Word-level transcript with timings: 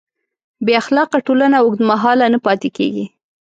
بېاخلاقه 0.65 1.17
ټولنه 1.27 1.57
اوږدمهاله 1.59 2.25
نه 2.33 2.39
پاتې 2.45 2.69
کېږي. 2.77 3.05